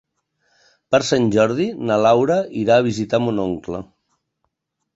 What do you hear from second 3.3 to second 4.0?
oncle.